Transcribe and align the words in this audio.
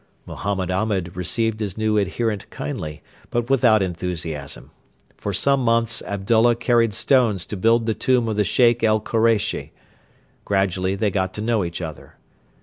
Mohammed 0.25 0.71
Ahmed 0.71 1.15
received 1.15 1.59
his 1.59 1.77
new 1.77 1.95
adherent 1.99 2.49
kindly, 2.49 3.03
but 3.29 3.51
without 3.51 3.83
enthusiasm. 3.83 4.71
For 5.15 5.31
some 5.31 5.63
months 5.63 6.01
Abdullah 6.01 6.55
carried 6.55 6.95
stones 6.95 7.45
to 7.45 7.55
build 7.55 7.85
the 7.85 7.93
tomb 7.93 8.27
of 8.27 8.35
the 8.35 8.43
Sheikh 8.43 8.83
el 8.83 8.99
Koreishi. 8.99 9.73
Gradually 10.43 10.95
they 10.95 11.11
got 11.11 11.35
to 11.35 11.41
know 11.41 11.63
each 11.63 11.81
other. 11.83 12.15